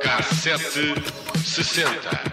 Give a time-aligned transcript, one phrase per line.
[0.00, 0.94] Cassete
[1.44, 2.24] sessenta.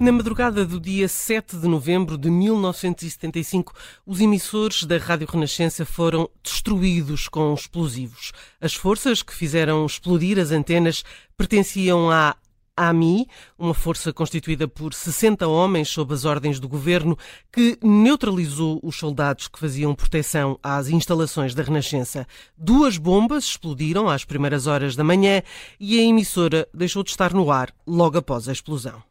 [0.00, 3.72] Na madrugada do dia 7 de novembro de 1975,
[4.04, 8.32] os emissores da Rádio Renascença foram destruídos com explosivos.
[8.60, 11.04] As forças que fizeram explodir as antenas
[11.36, 12.34] pertenciam à
[12.76, 13.26] AMI,
[13.58, 17.16] uma força constituída por 60 homens sob as ordens do governo,
[17.52, 22.26] que neutralizou os soldados que faziam proteção às instalações da Renascença.
[22.56, 25.42] Duas bombas explodiram às primeiras horas da manhã
[25.78, 29.02] e a emissora deixou de estar no ar logo após a explosão.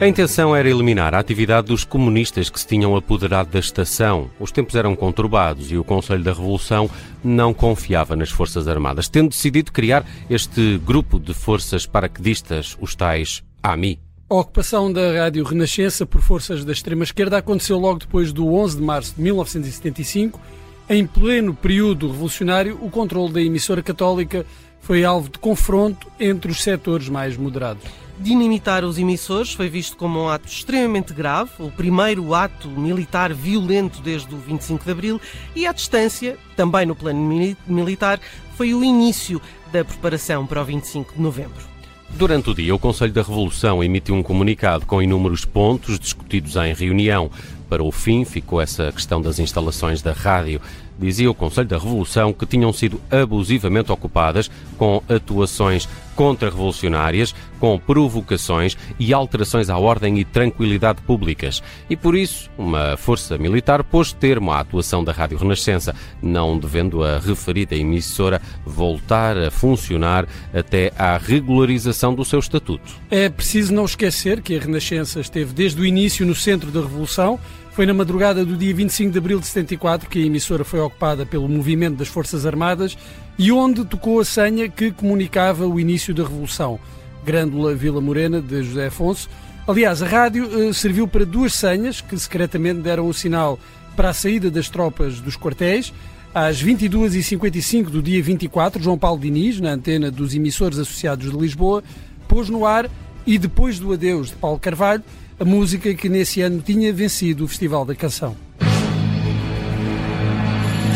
[0.00, 4.30] A intenção era eliminar a atividade dos comunistas que se tinham apoderado da estação.
[4.38, 6.88] Os tempos eram conturbados e o Conselho da Revolução
[7.22, 13.42] não confiava nas Forças Armadas, tendo decidido criar este grupo de forças paraquedistas, os tais
[13.60, 13.98] AMI.
[14.30, 18.82] A ocupação da Rádio Renascença por forças da extrema-esquerda aconteceu logo depois do 11 de
[18.84, 20.40] março de 1975.
[20.88, 24.46] Em pleno período revolucionário, o controle da emissora católica
[24.80, 27.82] foi alvo de confronto entre os setores mais moderados.
[28.20, 34.02] Dinamitar os emissores foi visto como um ato extremamente grave, o primeiro ato militar violento
[34.02, 35.20] desde o 25 de Abril,
[35.54, 37.20] e à distância, também no plano
[37.66, 38.18] militar,
[38.56, 39.40] foi o início
[39.72, 41.78] da preparação para o 25 de Novembro.
[42.10, 46.74] Durante o dia, o Conselho da Revolução emitiu um comunicado com inúmeros pontos discutidos em
[46.74, 47.30] reunião.
[47.68, 50.60] Para o fim, ficou essa questão das instalações da rádio.
[50.98, 58.76] Dizia o Conselho da Revolução que tinham sido abusivamente ocupadas com atuações contra-revolucionárias, com provocações
[58.98, 61.62] e alterações à ordem e tranquilidade públicas.
[61.88, 67.04] E por isso, uma força militar pôs termo à atuação da Rádio Renascença, não devendo
[67.04, 72.96] a referida emissora voltar a funcionar até à regularização do seu estatuto.
[73.08, 77.38] É preciso não esquecer que a Renascença esteve desde o início no centro da Revolução
[77.78, 81.24] foi na madrugada do dia 25 de abril de 74 que a emissora foi ocupada
[81.24, 82.98] pelo movimento das Forças Armadas
[83.38, 86.80] e onde tocou a senha que comunicava o início da Revolução.
[87.24, 89.30] Grândola Vila Morena, de José Afonso.
[89.64, 93.60] Aliás, a rádio eh, serviu para duas senhas que secretamente deram o sinal
[93.94, 95.94] para a saída das tropas dos quartéis.
[96.34, 101.84] Às 22h55 do dia 24, João Paulo Diniz, na antena dos emissores associados de Lisboa,
[102.26, 102.90] pôs no ar
[103.24, 105.04] e depois do adeus de Paulo Carvalho,
[105.40, 108.36] a música que nesse ano tinha vencido o Festival da Canção.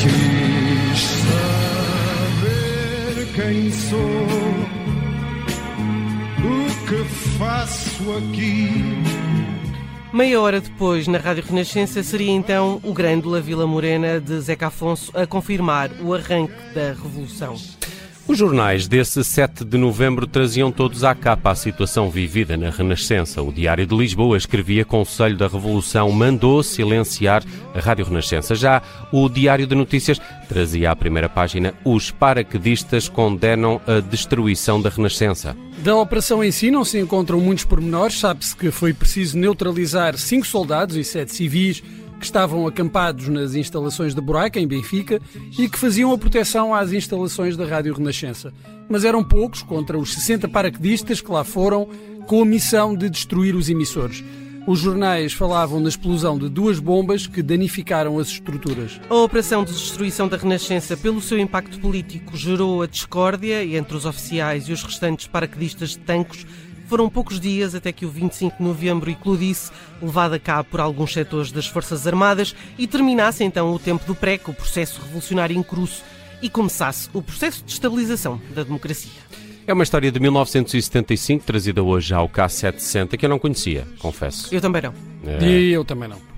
[0.01, 1.01] Quis
[2.33, 3.99] saber quem sou,
[6.39, 7.05] o que
[7.39, 8.69] faço aqui.
[10.13, 15.11] Meia hora depois, na Rádio Renascença, seria então o Grândola Vila Morena de Zeca Afonso
[15.17, 17.57] a confirmar o arranque da Revolução.
[18.27, 23.43] Os jornais desse 7 de novembro traziam todos à capa a situação vivida na Renascença.
[23.43, 27.43] O Diário de Lisboa escrevia Conselho da Revolução mandou silenciar
[27.75, 28.55] a Rádio Renascença.
[28.55, 28.81] Já
[29.13, 35.57] o Diário de Notícias trazia à primeira página os paraquedistas condenam a destruição da Renascença.
[35.79, 38.21] Da operação em si não se encontram muitos pormenores.
[38.21, 41.83] Sabe-se que foi preciso neutralizar cinco soldados e sete civis
[42.23, 45.21] que estavam acampados nas instalações da Buraca, em Benfica,
[45.59, 48.53] e que faziam a proteção às instalações da Rádio Renascença.
[48.89, 51.89] Mas eram poucos contra os 60 paraquedistas que lá foram
[52.29, 54.23] com a missão de destruir os emissores.
[54.69, 59.01] Os jornais falavam na explosão de duas bombas que danificaram as estruturas.
[59.11, 64.07] A operação de destruição da Renascença, pelo seu impacto político, gerou a discórdia entre os
[64.07, 66.47] oficiais e os restantes paraquedistas de tanques
[66.87, 69.71] foram poucos dias até que o 25 de novembro eclodisse,
[70.01, 74.15] levado a cabo por alguns setores das Forças Armadas, e terminasse então o tempo do
[74.15, 76.03] PREC, o processo revolucionário em curso,
[76.43, 79.23] e começasse o processo de estabilização da democracia.
[79.65, 84.53] É uma história de 1975, trazida hoje ao K760, que eu não conhecia, confesso.
[84.53, 84.93] Eu também não.
[85.25, 85.45] É...
[85.45, 86.33] E eu também não.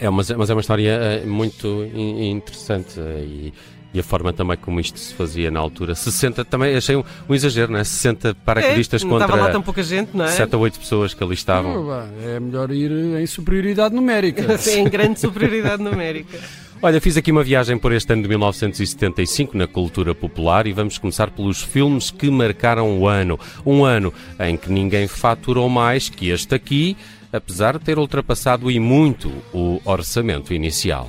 [0.00, 3.54] É, mas, mas é uma história eh, muito interessante eh, e
[3.94, 5.94] e a forma também como isto se fazia na altura.
[5.94, 7.84] 60 também achei um, um exagero, não é?
[7.84, 10.28] 60 paraquedistas é, contra estava lá tão pouca gente, não é?
[10.28, 11.88] 7 ou 8 pessoas que ali estavam.
[12.24, 14.58] É melhor ir em superioridade numérica.
[14.58, 16.40] Sim, em grande superioridade numérica.
[16.82, 20.98] Olha, fiz aqui uma viagem por este ano de 1975 na cultura popular e vamos
[20.98, 23.38] começar pelos filmes que marcaram o ano.
[23.64, 26.96] Um ano em que ninguém faturou mais que este aqui,
[27.32, 31.08] apesar de ter ultrapassado e muito o orçamento inicial.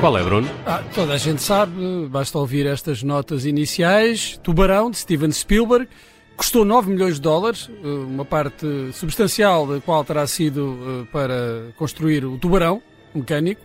[0.00, 0.48] Qual é, Bruno?
[0.66, 1.72] Ah, toda a gente sabe,
[2.08, 4.38] basta ouvir estas notas iniciais.
[4.42, 5.88] Tubarão, de Steven Spielberg,
[6.36, 11.72] custou 9 milhões de dólares, eh, uma parte substancial da qual terá sido eh, para
[11.76, 12.82] construir o tubarão
[13.14, 13.62] mecânico,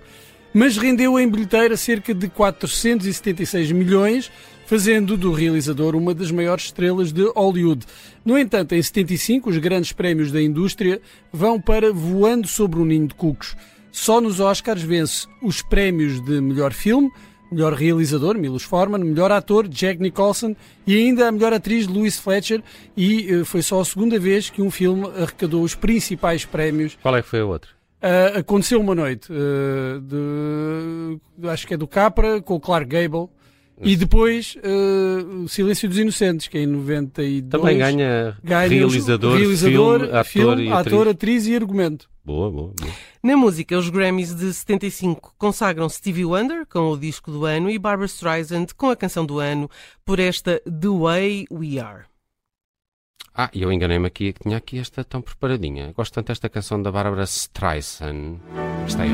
[0.53, 4.31] mas rendeu em bilheteira cerca de 476 milhões,
[4.65, 7.85] fazendo do realizador uma das maiores estrelas de Hollywood.
[8.23, 11.01] No entanto, em 75, os grandes prémios da indústria
[11.31, 13.55] vão para Voando sobre um Ninho de Cucos.
[13.91, 17.11] Só nos Oscars vence os prémios de melhor filme,
[17.51, 20.55] melhor realizador, Milos Forman, melhor ator, Jack Nicholson
[20.87, 22.63] e ainda a melhor atriz, Louise Fletcher,
[22.95, 26.97] e uh, foi só a segunda vez que um filme arrecadou os principais prémios.
[27.01, 27.71] Qual é que foi o outro?
[28.01, 33.29] Uh, aconteceu uma noite, uh, de, acho que é do Capra, com o Clark Gable.
[33.83, 37.49] E depois uh, o Silêncio dos Inocentes, que é em 92.
[37.49, 41.13] Também ganha, ganha realizador, realizador filme, ator, filme, e ator, atriz.
[41.13, 42.09] atriz e argumento.
[42.23, 42.93] Boa, boa, boa.
[43.23, 47.79] Na música, os Grammys de 75 consagram Stevie Wonder com o disco do ano e
[47.79, 49.69] Barbara Streisand com a canção do ano
[50.05, 52.05] por esta The Way We Are.
[53.33, 55.93] Ah, e eu enganei-me aqui, que tinha aqui esta tão preparadinha.
[55.95, 58.39] Gosto tanto desta canção da Barbara Streisand.
[58.85, 59.11] Está aí,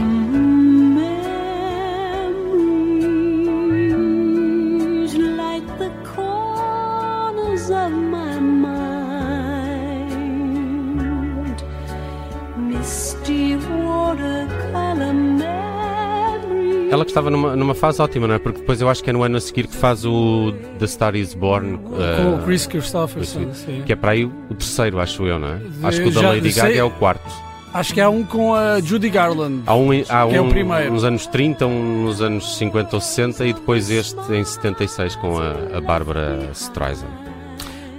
[16.90, 18.40] Ela que estava numa, numa fase ótima, não é?
[18.40, 21.16] Porque depois eu acho que é no ano a seguir que faz o The Star
[21.16, 21.78] is Born.
[21.80, 23.84] Com eh, o Chris Christopherson, sim.
[23.86, 25.60] que é para aí o terceiro, acho eu, não é?
[25.84, 27.30] Acho que o da Lady sei- Gaga é o quarto.
[27.74, 29.64] Acho que há um com a Judy Garland.
[29.66, 30.94] Há um, há Que é o um primeiro.
[30.94, 35.38] nos anos 30, um nos anos 50 ou 60 e depois este em 76 com
[35.38, 37.27] a, a Bárbara Streisand.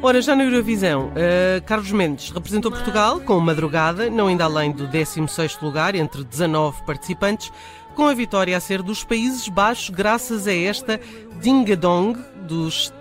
[0.00, 4.86] Ora, já na Eurovisão, eh, Carlos Mendes representou Portugal com madrugada, não ainda além do
[4.86, 7.50] 16º lugar entre 19 participantes,
[7.96, 11.00] com a vitória a ser dos Países Baixos graças a esta
[11.40, 12.16] Dingadong
[12.46, 12.92] dos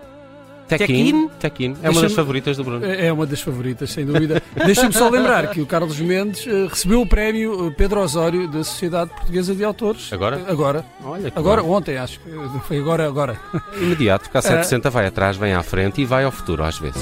[0.67, 1.29] Tekin.
[1.39, 1.77] Tekin.
[1.81, 2.85] É uma das favoritas do Bruno.
[2.85, 4.41] É uma das favoritas, sem dúvida.
[4.65, 8.63] Deixa-me só lembrar que o Carlos Mendes eh, recebeu o prémio eh, Pedro Osório da
[8.63, 10.11] Sociedade Portuguesa de Autores.
[10.11, 10.41] Agora?
[10.47, 10.85] Eh, Agora.
[11.03, 11.71] Olha Agora, bom.
[11.77, 12.29] ontem, acho que
[12.67, 13.39] foi agora, agora.
[13.79, 14.41] Imediato, porque a É.
[14.43, 17.01] 760 vai atrás, vem à frente e vai ao futuro às vezes.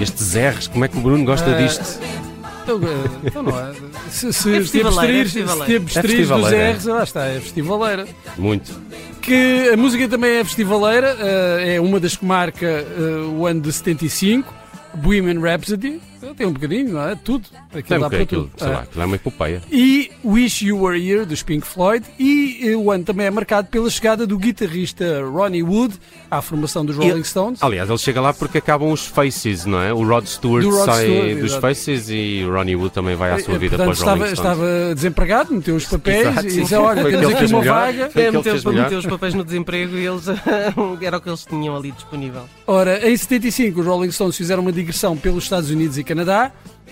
[0.00, 1.62] Estes R's, como é que o Bruno gosta É.
[1.66, 2.00] disto?
[2.76, 3.72] Então, eh, então não é.
[4.10, 6.50] Se, se, É festivaleira, é abstrires É dos.
[6.50, 8.06] R's, lá está, é festivaleira.
[8.36, 8.80] Muito.
[9.20, 12.86] Que a música também é festivaleira, eh, é uma das que marca eh,
[13.36, 14.52] o ano de 75,
[14.94, 16.00] Bohemian Rhapsody.
[16.36, 17.14] Tem um bocadinho, não é?
[17.16, 17.46] Tudo.
[17.68, 18.52] Aquilo Tem um dá para aquilo, tudo.
[18.58, 18.70] sei É.
[18.72, 19.62] lá, aquilo é uma epopeia.
[19.70, 22.04] E Wish You Were Here, dos Pink Floyd.
[22.18, 25.94] E eh, o ano também é marcado pela chegada do guitarrista Ronnie Wood
[26.30, 27.62] à formação dos Rolling Stones.
[27.62, 29.92] Aliás, ele chega lá porque acabam os Faces, não é?
[29.92, 31.60] O Rod Stewart Do Rod sai Stewart, dos exato.
[31.60, 34.32] Faces e o Ronnie Wood também vai à sua Eh, vida Portanto, para os Rolling
[34.32, 34.66] estava, Stones.
[34.68, 37.74] estava desempregado, meteu os papéis Exato, e disse: Olha, temos aqui uma melhor.
[37.80, 38.10] vaga.
[38.14, 40.24] É, meteu, meteu os papéis no desemprego e eles
[41.02, 42.42] era o que eles tinham ali disponível.
[42.66, 46.50] Ora, em 75, os Rolling Stones fizeram uma digressão pelos Estados Unidos e Canadá,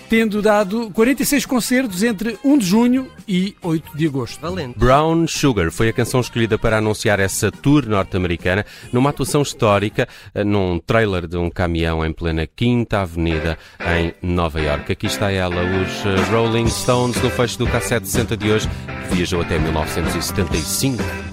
[0.09, 4.39] tendo dado 46 concertos entre 1 de junho e 8 de agosto.
[4.39, 4.79] Valente.
[4.79, 10.45] Brown Sugar foi a canção escolhida para anunciar essa tour norte-americana numa atuação histórica eh,
[10.45, 14.89] num trailer de um caminhão em plena Quinta Avenida em Nova York.
[14.89, 18.69] Aqui está ela, os eh, Rolling Stones no fecho do cassete 60 de hoje,
[19.09, 21.28] que viajou até 1975.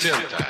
[0.00, 0.49] 60.